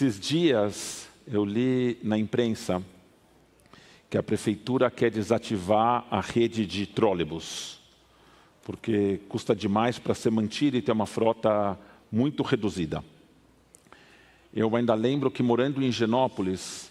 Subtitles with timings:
[0.00, 2.82] Esses dias eu li na imprensa
[4.08, 7.78] que a prefeitura quer desativar a rede de trólebus,
[8.64, 11.78] porque custa demais para ser mantida e ter uma frota
[12.10, 13.04] muito reduzida.
[14.54, 16.90] Eu ainda lembro que morando em Genópolis,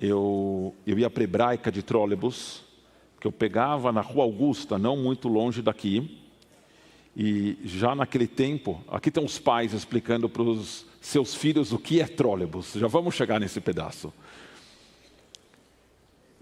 [0.00, 2.64] eu, eu ia para Hebraica de trólebus,
[3.20, 6.22] que eu pegava na Rua Augusta, não muito longe daqui,
[7.14, 12.00] e já naquele tempo, aqui estão os pais explicando para os seus filhos o que
[12.00, 12.72] é trólebus.
[12.74, 14.12] Já vamos chegar nesse pedaço.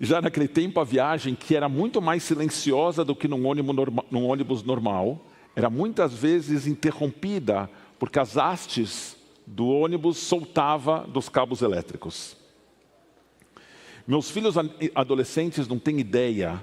[0.00, 4.04] Já naquele tempo, a viagem, que era muito mais silenciosa do que num ônibus, norma,
[4.10, 5.20] num ônibus normal,
[5.54, 12.34] era muitas vezes interrompida porque as hastes do ônibus soltava dos cabos elétricos.
[14.06, 14.54] Meus filhos
[14.94, 16.58] adolescentes não têm ideia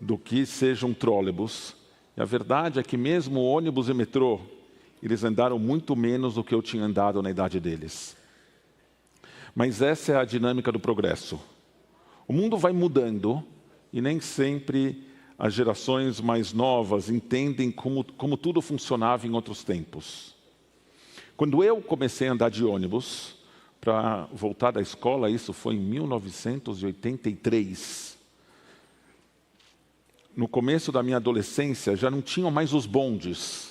[0.00, 1.76] do que seja um trólebus,
[2.16, 4.40] e a verdade é que mesmo ônibus e metrô,
[5.02, 8.16] eles andaram muito menos do que eu tinha andado na idade deles.
[9.54, 11.40] Mas essa é a dinâmica do progresso.
[12.28, 13.44] O mundo vai mudando
[13.92, 15.04] e nem sempre
[15.38, 20.34] as gerações mais novas entendem como, como tudo funcionava em outros tempos.
[21.36, 23.36] Quando eu comecei a andar de ônibus
[23.80, 28.16] para voltar da escola, isso foi em 1983
[30.36, 33.65] no começo da minha adolescência, já não tinham mais os bondes.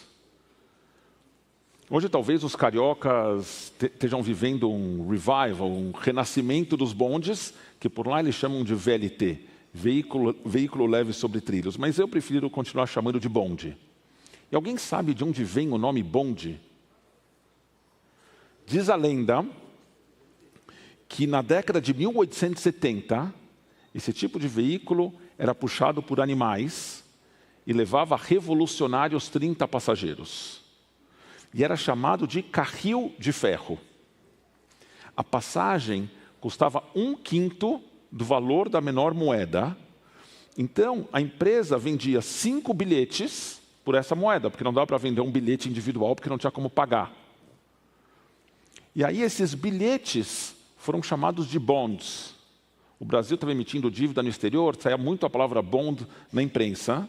[1.90, 8.20] Hoje, talvez os cariocas estejam vivendo um revival, um renascimento dos bondes, que por lá
[8.20, 11.76] eles chamam de VLT veículo, veículo leve sobre trilhos.
[11.76, 13.78] Mas eu prefiro continuar chamando de bonde.
[14.52, 16.60] E alguém sabe de onde vem o nome bonde?
[18.66, 19.46] Diz a lenda
[21.08, 23.34] que na década de 1870,
[23.94, 27.04] esse tipo de veículo era puxado por animais
[27.68, 30.65] e levava revolucionários 30 passageiros.
[31.56, 33.80] E era chamado de carril de ferro.
[35.16, 36.12] A passagem
[36.42, 39.76] custava um quinto do valor da menor moeda.
[40.58, 45.32] Então, a empresa vendia cinco bilhetes por essa moeda, porque não dava para vender um
[45.32, 47.14] bilhete individual, porque não tinha como pagar.
[48.94, 52.36] E aí esses bilhetes foram chamados de bonds.
[53.00, 57.08] O Brasil estava emitindo dívida no exterior, saía muito a palavra bond na imprensa.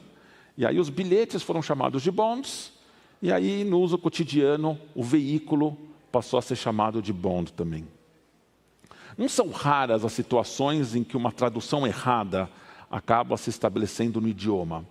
[0.56, 2.75] E aí os bilhetes foram chamados de bonds,
[3.22, 5.76] e aí no uso cotidiano o veículo
[6.10, 7.86] passou a ser chamado de bond também.
[9.16, 12.50] Não são raras as situações em que uma tradução errada
[12.90, 14.86] acaba se estabelecendo no idioma.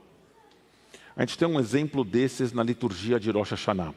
[1.15, 3.93] A gente tem um exemplo desses na liturgia de Rosh Hashanah.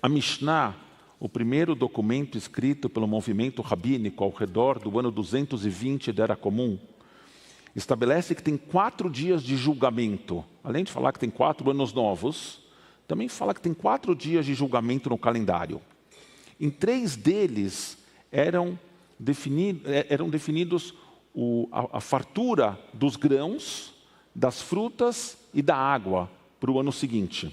[0.00, 0.76] A Mishnah
[1.20, 6.78] o primeiro documento escrito pelo movimento rabínico ao redor do ano 220 da Era Comum,
[7.76, 10.42] estabelece que tem quatro dias de julgamento.
[10.64, 12.62] Além de falar que tem quatro anos novos,
[13.10, 15.82] também fala que tem quatro dias de julgamento no calendário.
[16.60, 17.98] Em três deles
[18.30, 18.78] eram,
[19.18, 20.94] definido, é, eram definidos
[21.34, 23.92] o, a, a fartura dos grãos,
[24.32, 27.52] das frutas e da água para o ano seguinte.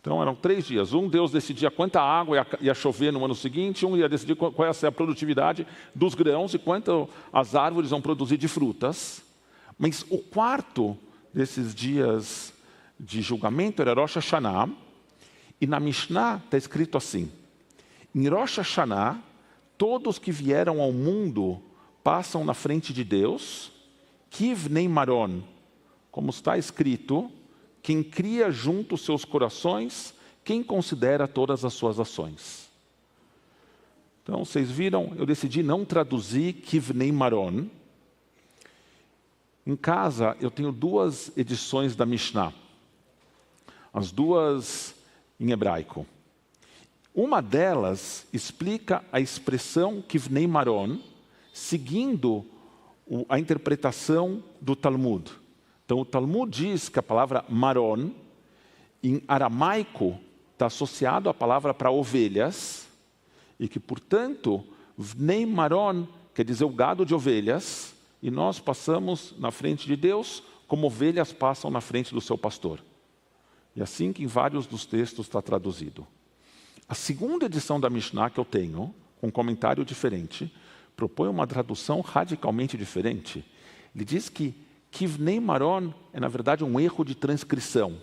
[0.00, 0.92] Então eram três dias.
[0.92, 4.52] Um Deus decidia quanta água ia, ia chover no ano seguinte, um ia decidir qual,
[4.52, 9.20] qual ia ser a produtividade dos grãos e quanto as árvores vão produzir de frutas.
[9.76, 10.96] Mas o quarto
[11.34, 12.52] desses dias
[13.02, 14.70] de julgamento era Rosh Hashanah,
[15.60, 17.28] e na Mishnah está escrito assim:
[18.14, 19.20] em Rosh Hashanah,
[19.76, 21.60] todos que vieram ao mundo
[22.04, 23.72] passam na frente de Deus,
[24.30, 25.42] Kiv Neimaron,
[26.12, 27.28] como está escrito,
[27.82, 30.14] quem cria junto os seus corações,
[30.44, 32.70] quem considera todas as suas ações.
[34.22, 37.66] Então, vocês viram, eu decidi não traduzir Kivnei Maron.
[39.66, 42.52] Em casa, eu tenho duas edições da Mishnah.
[43.92, 44.94] As duas
[45.38, 46.06] em hebraico.
[47.14, 50.98] Uma delas explica a expressão Kivnei Maron,
[51.52, 52.46] seguindo
[53.28, 55.30] a interpretação do Talmud.
[55.84, 58.12] Então o Talmud diz que a palavra maron,
[59.02, 60.18] em aramaico,
[60.52, 62.88] está associado à palavra para ovelhas,
[63.60, 64.64] e que, portanto,
[65.16, 70.42] nem maron quer dizer o gado de ovelhas, e nós passamos na frente de Deus
[70.66, 72.82] como ovelhas passam na frente do seu pastor.
[73.74, 76.06] E assim que em vários dos textos está traduzido.
[76.88, 80.52] A segunda edição da Mishnah que eu tenho, com um comentário diferente,
[80.94, 83.44] propõe uma tradução radicalmente diferente.
[83.94, 84.54] Ele diz que
[84.90, 87.98] Kivnei Maron é, na verdade, um erro de transcrição.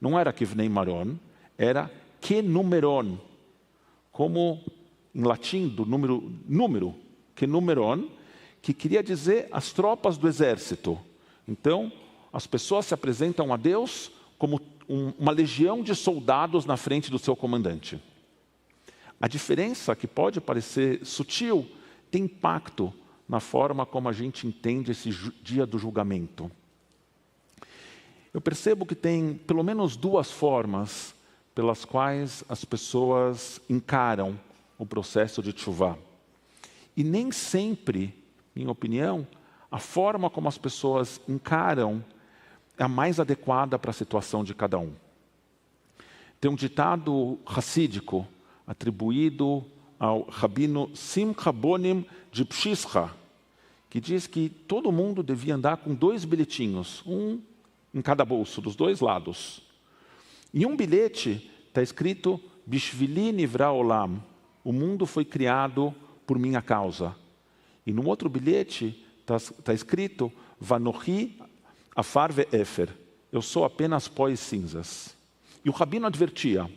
[0.00, 1.16] Não era Kivnei Maron,
[1.56, 1.90] era
[2.20, 3.18] Kenumeron.
[4.10, 4.60] Como
[5.14, 6.94] em latim, do número, número,
[7.34, 8.08] Kenumeron,
[8.60, 10.98] que queria dizer as tropas do exército.
[11.46, 11.92] Então,
[12.32, 17.18] as pessoas se apresentam a Deus como um, uma legião de soldados na frente do
[17.18, 18.00] seu comandante.
[19.20, 21.68] a diferença, que pode parecer sutil,
[22.10, 22.94] tem impacto
[23.28, 25.10] na forma como a gente entende esse
[25.42, 26.50] dia do julgamento.
[28.32, 31.14] Eu percebo que tem pelo menos duas formas
[31.54, 34.38] pelas quais as pessoas encaram
[34.78, 35.98] o processo de chuva.
[36.96, 38.14] E nem sempre,
[38.54, 39.26] minha opinião,
[39.70, 42.04] a forma como as pessoas encaram
[42.78, 44.92] é a mais adequada para a situação de cada um.
[46.40, 48.26] Tem um ditado racídico
[48.66, 49.64] atribuído
[49.98, 53.10] ao rabino Simcha Bonim de Pshischa,
[53.90, 57.40] que diz que todo mundo devia andar com dois bilhetinhos, um
[57.92, 59.62] em cada bolso, dos dois lados.
[60.54, 64.22] Em um bilhete está escrito Bishvili Nivra Olam,
[64.62, 65.92] o mundo foi criado
[66.26, 67.16] por minha causa.
[67.86, 71.40] E no outro bilhete está tá escrito Vanohi
[71.98, 72.90] Afarve Efer,
[73.32, 75.16] eu sou apenas pó e cinzas.
[75.64, 76.70] E o rabino advertia,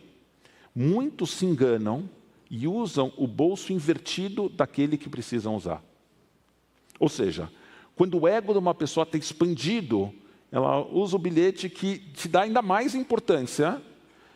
[0.74, 2.10] muitos se enganam
[2.50, 5.80] e usam o bolso invertido daquele que precisam usar.
[6.98, 7.48] Ou seja,
[7.94, 10.12] quando o ego de uma pessoa está expandido,
[10.50, 13.80] ela usa o bilhete que te dá ainda mais importância,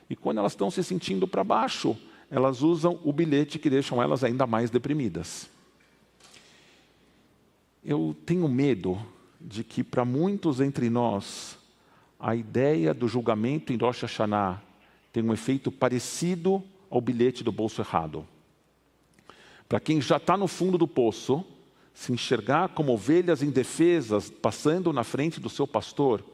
[0.08, 1.96] e quando elas estão se sentindo para baixo,
[2.30, 5.50] elas usam o bilhete que deixam elas ainda mais deprimidas.
[7.84, 9.04] Eu tenho medo
[9.46, 11.56] de que para muitos entre nós,
[12.18, 14.60] a ideia do julgamento em Rosh Hashanah
[15.12, 18.26] tem um efeito parecido ao bilhete do bolso errado.
[19.68, 21.44] Para quem já está no fundo do poço,
[21.94, 26.24] se enxergar como ovelhas indefesas passando na frente do seu pastor,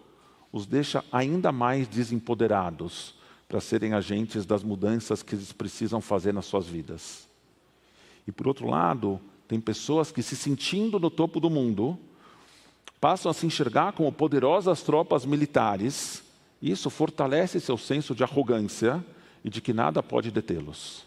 [0.50, 3.14] os deixa ainda mais desempoderados
[3.46, 7.28] para serem agentes das mudanças que eles precisam fazer nas suas vidas.
[8.26, 11.98] E por outro lado, tem pessoas que, se sentindo no topo do mundo,
[13.02, 16.22] passam a se enxergar como poderosas tropas militares,
[16.62, 19.04] isso fortalece seu senso de arrogância
[19.42, 21.04] e de que nada pode detê-los.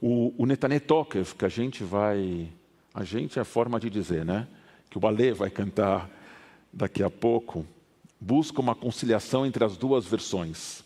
[0.00, 2.48] O, o Netanetokev, que a gente vai
[2.94, 4.46] a gente é a forma de dizer, né?
[4.88, 6.08] Que o balé vai cantar
[6.72, 7.66] daqui a pouco,
[8.20, 10.84] busca uma conciliação entre as duas versões.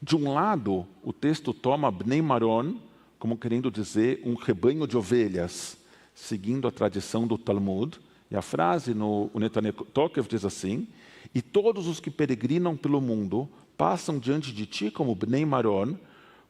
[0.00, 2.76] De um lado, o texto toma Bnei Maron
[3.18, 5.76] como querendo dizer um rebanho de ovelhas,
[6.14, 8.00] seguindo a tradição do Talmud.
[8.32, 10.88] E a frase no Netanetokev diz assim:
[11.34, 13.46] E todos os que peregrinam pelo mundo
[13.76, 15.96] passam diante de ti como Bnei Maron,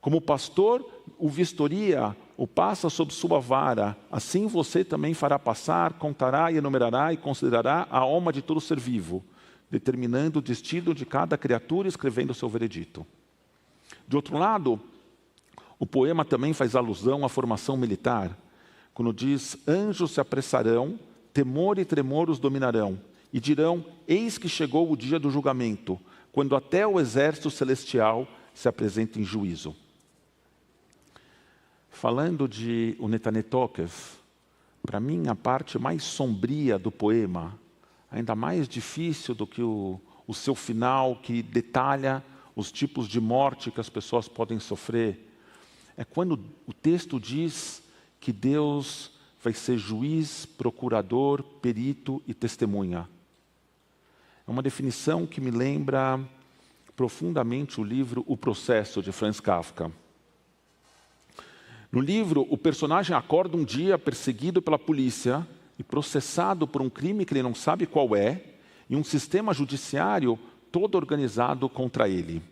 [0.00, 0.88] como o pastor
[1.18, 7.12] o vistoria, o passa sob sua vara, assim você também fará passar, contará e enumerará
[7.12, 9.24] e considerará a alma de todo ser vivo,
[9.68, 13.04] determinando o destino de cada criatura e escrevendo o seu veredito.
[14.06, 14.80] De outro lado,
[15.80, 18.38] o poema também faz alusão à formação militar,
[18.94, 20.96] quando diz: Anjos se apressarão,
[21.32, 23.00] temor e tremor os dominarão,
[23.32, 25.98] e dirão: Eis que chegou o dia do julgamento,
[26.32, 29.74] quando até o exército celestial se apresenta em juízo.
[31.90, 33.92] Falando de o Netanetokev,
[34.82, 37.58] para mim a parte mais sombria do poema,
[38.10, 42.22] ainda mais difícil do que o, o seu final, que detalha
[42.56, 45.28] os tipos de morte que as pessoas podem sofrer,
[45.96, 47.82] é quando o texto diz
[48.20, 49.11] que Deus
[49.42, 53.08] vai ser juiz, procurador, perito e testemunha.
[54.46, 56.20] É uma definição que me lembra
[56.94, 59.90] profundamente o livro O Processo, de Franz Kafka.
[61.90, 65.46] No livro, o personagem acorda um dia perseguido pela polícia
[65.78, 68.42] e processado por um crime que ele não sabe qual é,
[68.88, 70.38] e um sistema judiciário
[70.70, 72.42] todo organizado contra ele.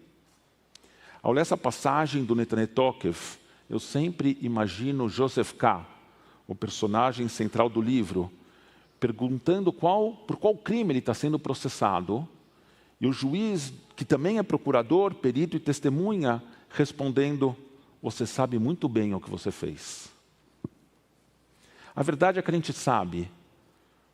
[1.22, 3.16] Ao ler essa passagem do Netanetokev,
[3.68, 5.99] eu sempre imagino Joseph K.,
[6.52, 8.28] o personagem central do livro,
[8.98, 12.28] perguntando qual, por qual crime ele está sendo processado,
[13.00, 17.56] e o juiz, que também é procurador, perito e testemunha, respondendo:
[18.02, 20.10] você sabe muito bem o que você fez.
[21.94, 23.30] A verdade é que a gente sabe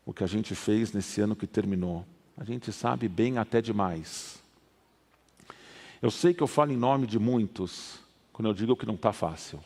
[0.04, 2.04] o que a gente fez nesse ano que terminou.
[2.36, 4.42] A gente sabe bem até demais.
[6.02, 7.98] Eu sei que eu falo em nome de muitos
[8.30, 9.58] quando eu digo que não está fácil.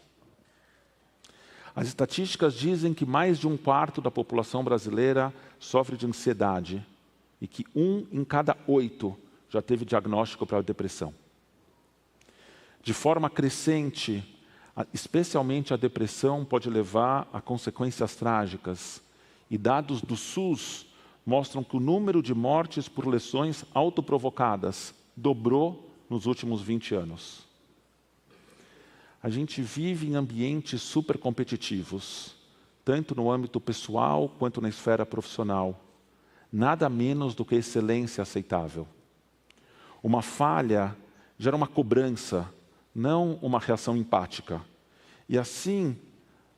[1.81, 6.87] As estatísticas dizem que mais de um quarto da população brasileira sofre de ansiedade
[7.41, 9.17] e que um em cada oito
[9.49, 11.15] já teve diagnóstico para depressão
[12.83, 14.25] de forma crescente,
[14.93, 19.03] especialmente a depressão pode levar a consequências trágicas.
[19.51, 20.87] E dados do SUS
[21.27, 27.50] mostram que o número de mortes por lesões autoprovocadas dobrou nos últimos 20 anos.
[29.23, 32.35] A gente vive em ambientes super competitivos,
[32.85, 35.79] tanto no âmbito pessoal quanto na esfera profissional.
[36.53, 38.89] Nada menos do que excelência aceitável.
[40.03, 40.97] Uma falha
[41.39, 42.49] gera uma cobrança
[42.95, 44.61] não uma reação empática.
[45.29, 45.97] E assim,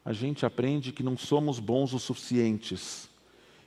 [0.05, 3.09] a gente aprende que não somos bons o suficientes,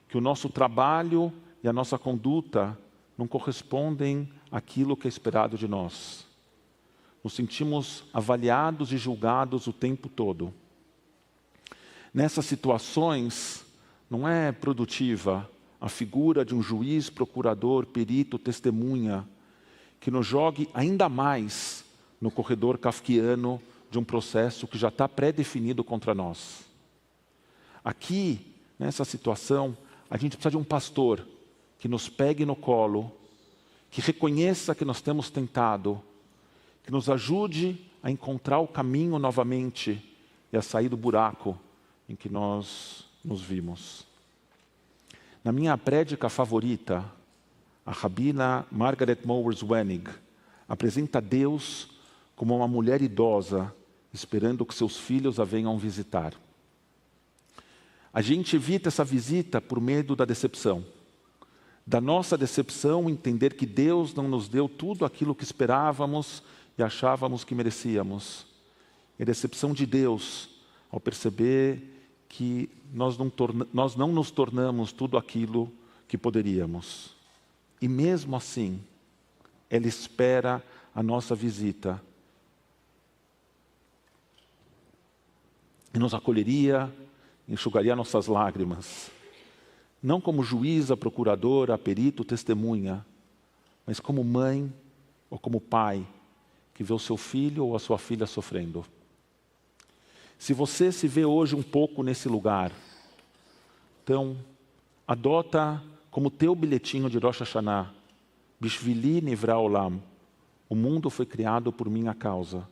[0.07, 1.31] que o nosso trabalho
[1.63, 2.77] e a nossa conduta
[3.17, 6.27] não correspondem àquilo que é esperado de nós.
[7.25, 10.53] Nos sentimos avaliados e julgados o tempo todo.
[12.13, 13.65] Nessas situações,
[14.07, 15.49] não é produtiva
[15.81, 19.27] a figura de um juiz, procurador, perito, testemunha,
[19.99, 21.83] que nos jogue ainda mais
[22.21, 26.63] no corredor kafkiano de um processo que já está pré-definido contra nós.
[27.83, 29.75] Aqui, nessa situação,
[30.11, 31.27] a gente precisa de um pastor
[31.79, 33.11] que nos pegue no colo,
[33.89, 35.99] que reconheça que nós temos tentado,
[36.85, 39.99] que nos ajude a encontrar o caminho novamente
[40.53, 41.57] e a sair do buraco
[42.07, 44.05] em que nós nos vimos.
[45.43, 47.03] Na minha prédica favorita,
[47.83, 50.11] a rabina Margaret Mowers Wenig
[50.69, 51.89] apresenta Deus
[52.35, 53.73] como uma mulher idosa
[54.13, 56.33] esperando que seus filhos a venham visitar.
[58.13, 60.85] A gente evita essa visita por medo da decepção.
[61.85, 66.43] Da nossa decepção, entender que Deus não nos deu tudo aquilo que esperávamos
[66.77, 68.45] e achávamos que merecíamos.
[69.17, 70.49] E a decepção de Deus
[70.91, 71.81] ao perceber
[72.29, 75.71] que nós não, torna, nós não nos tornamos tudo aquilo
[76.07, 77.15] que poderíamos.
[77.81, 78.81] E mesmo assim,
[79.69, 80.63] ela espera
[80.93, 82.01] a nossa visita.
[85.93, 86.93] E nos acolheria,
[87.47, 89.11] enxugaria nossas lágrimas.
[90.03, 93.05] Não como juíza, procuradora, perito, testemunha,
[93.85, 94.73] mas como mãe
[95.29, 96.05] ou como pai
[96.75, 98.85] que vê o seu filho ou a sua filha sofrendo.
[100.37, 102.71] Se você se vê hoje um pouco nesse lugar,
[104.03, 104.37] então
[105.07, 107.91] adota como teu bilhetinho de Rosh Hashanah,
[108.59, 110.01] Bishvili Nivra Olam,
[110.69, 112.67] o mundo foi criado por minha causa.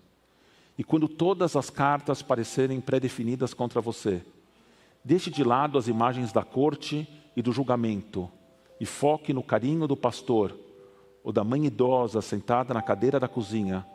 [0.78, 4.22] E quando todas as cartas parecerem pré-definidas contra você,
[5.04, 8.30] deixe de lado as imagens da corte e do julgamento
[8.80, 10.58] e foque no carinho do pastor
[11.24, 13.86] ou da mãe idosa sentada na cadeira da cozinha,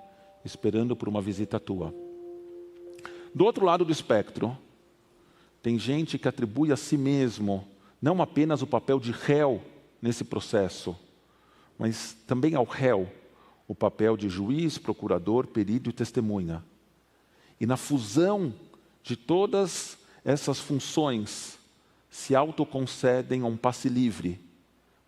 [0.44, 1.94] esperando por uma visita tua.
[3.34, 4.56] Do outro lado do espectro,
[5.62, 7.66] tem gente que atribui a si mesmo
[8.00, 9.60] não apenas o papel de réu
[10.00, 10.96] nesse processo,
[11.78, 13.10] mas também ao réu
[13.66, 16.64] o papel de juiz, procurador, perito e testemunha.
[17.60, 18.54] E na fusão
[19.02, 21.58] de todas essas funções,
[22.10, 24.40] se autoconcedem um passe livre,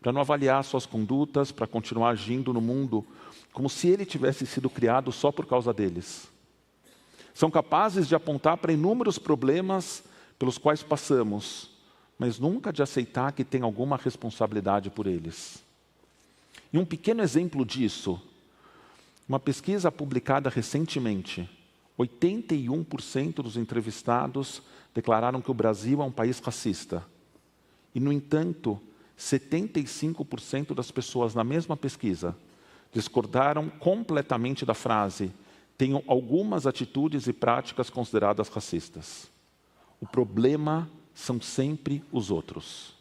[0.01, 3.05] para não avaliar suas condutas, para continuar agindo no mundo
[3.53, 6.29] como se ele tivesse sido criado só por causa deles.
[7.35, 10.03] São capazes de apontar para inúmeros problemas
[10.39, 11.71] pelos quais passamos,
[12.19, 15.63] mas nunca de aceitar que tem alguma responsabilidade por eles.
[16.73, 18.21] E um pequeno exemplo disso,
[19.29, 21.49] uma pesquisa publicada recentemente,
[21.99, 24.63] 81% dos entrevistados
[24.95, 27.05] declararam que o Brasil é um país racista.
[27.95, 28.81] E, no entanto,
[29.21, 32.35] 75% das pessoas na mesma pesquisa
[32.91, 35.31] discordaram completamente da frase:
[35.77, 39.31] tenham algumas atitudes e práticas consideradas racistas.
[40.01, 42.95] O problema são sempre os outros.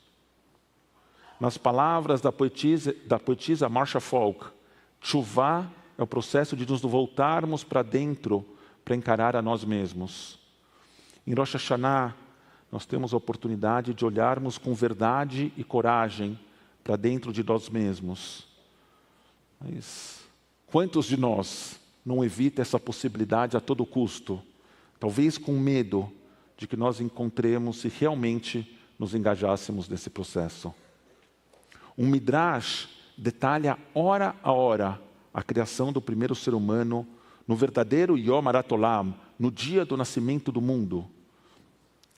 [1.40, 4.48] Nas palavras da poetisa, da poetisa Marcia Falk,
[5.00, 8.46] chuvar é o processo de nos voltarmos para dentro
[8.84, 10.38] para encarar a nós mesmos.
[11.26, 12.14] Em Rosh Hashanah,
[12.72, 16.40] nós temos a oportunidade de olharmos com verdade e coragem
[16.84, 18.48] para dentro de nós mesmos.
[19.60, 20.22] Mas
[20.68, 24.42] quantos de nós não evita essa possibilidade a todo custo?
[25.00, 26.12] Talvez com medo
[26.58, 30.74] de que nós encontremos se realmente nos engajássemos nesse processo.
[31.98, 35.02] Um Midrash detalha hora a hora
[35.34, 37.08] a criação do primeiro ser humano
[37.48, 41.08] no verdadeiro Yom Aratolam, no dia do nascimento do mundo,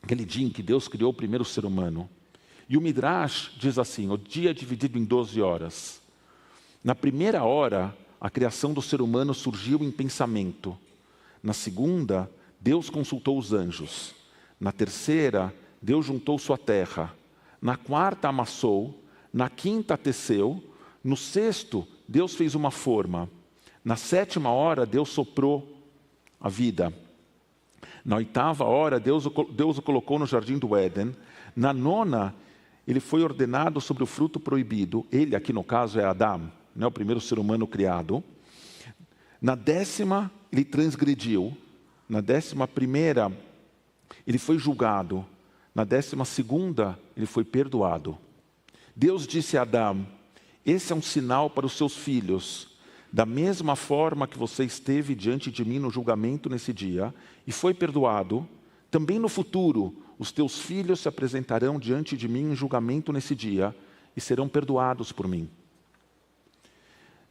[0.02, 2.10] aquele dia em que Deus criou o primeiro ser humano.
[2.68, 6.02] E o Midrash diz assim: o dia é dividido em 12 horas.
[6.84, 10.78] Na primeira hora, a criação do ser humano surgiu em pensamento.
[11.44, 12.30] Na segunda,
[12.60, 14.14] Deus consultou os anjos.
[14.60, 17.14] Na terceira, Deus juntou sua terra.
[17.62, 19.04] Na quarta, amassou.
[19.34, 20.64] Na quinta, teceu.
[21.04, 23.30] No sexto, Deus fez uma forma.
[23.84, 25.84] Na sétima hora, Deus soprou
[26.40, 26.94] a vida.
[28.04, 31.16] Na oitava hora, Deus, Deus o colocou no jardim do Éden.
[31.56, 32.34] Na nona,
[32.88, 35.06] ele foi ordenado sobre o fruto proibido.
[35.12, 38.24] Ele, aqui no caso, é Adão, né, o primeiro ser humano criado.
[39.42, 41.56] Na décima, ele transgrediu.
[42.10, 43.32] Na décima primeira,
[44.26, 45.26] ele foi julgado.
[45.74, 48.18] Na décima segunda, ele foi perdoado.
[48.96, 50.06] Deus disse a Adão:
[50.66, 52.71] Esse é um sinal para os seus filhos.
[53.12, 57.14] Da mesma forma que você esteve diante de mim no julgamento nesse dia
[57.46, 58.48] e foi perdoado,
[58.90, 63.76] também no futuro os teus filhos se apresentarão diante de mim em julgamento nesse dia
[64.16, 65.50] e serão perdoados por mim.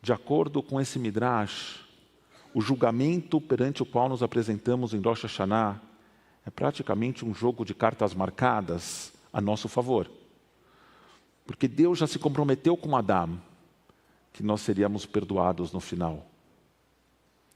[0.03, 1.81] De acordo com esse Midrash,
[2.53, 5.81] o julgamento perante o qual nos apresentamos em Rosh Hashanah
[6.45, 10.11] é praticamente um jogo de cartas marcadas a nosso favor.
[11.47, 13.41] Porque Deus já se comprometeu com Adão
[14.33, 16.27] que nós seríamos perdoados no final.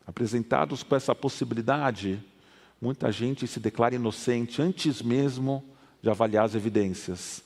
[0.07, 2.23] Apresentados com essa possibilidade,
[2.81, 5.65] muita gente se declara inocente antes mesmo
[6.03, 7.43] de avaliar as evidências.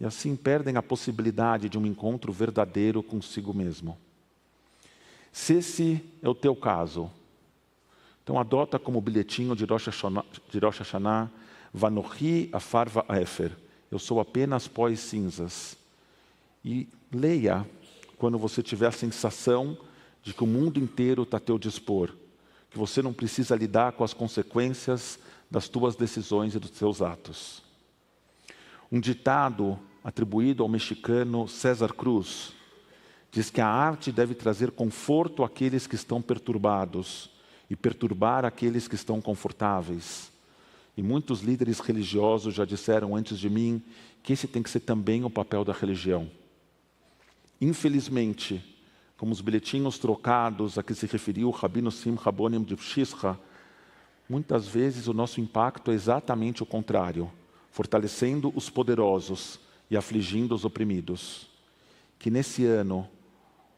[0.00, 3.98] E assim perdem a possibilidade de um encontro verdadeiro consigo mesmo.
[5.30, 7.10] Se esse é o teu caso,
[8.22, 10.80] então adota como bilhetinho de Rosh Hashanah, de Rosh
[11.72, 13.56] Vanohi Afarva Efer.
[13.90, 15.76] Eu sou apenas pó e cinzas.
[16.64, 17.66] E leia
[18.20, 19.78] quando você tiver a sensação
[20.22, 22.10] de que o mundo inteiro está a teu dispor,
[22.70, 25.18] que você não precisa lidar com as consequências
[25.50, 27.62] das tuas decisões e dos teus atos.
[28.92, 32.52] Um ditado atribuído ao mexicano César Cruz
[33.32, 37.30] diz que a arte deve trazer conforto àqueles que estão perturbados
[37.70, 40.30] e perturbar aqueles que estão confortáveis.
[40.94, 43.82] E muitos líderes religiosos já disseram antes de mim
[44.22, 46.28] que esse tem que ser também o papel da religião.
[47.60, 48.64] Infelizmente,
[49.16, 53.38] como os bilhetinhos trocados a que se referiu o Rabino Sim Rabonim de Pshisra,
[54.26, 57.30] muitas vezes o nosso impacto é exatamente o contrário,
[57.70, 61.50] fortalecendo os poderosos e afligindo os oprimidos.
[62.18, 63.06] Que nesse ano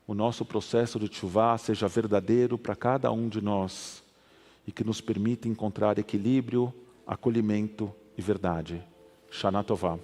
[0.06, 4.02] o nosso processo de chuvá seja verdadeiro para cada um de nós
[4.66, 6.72] e que nos permita encontrar equilíbrio,
[7.04, 8.80] acolhimento e verdade.
[9.30, 9.98] Shana Tová.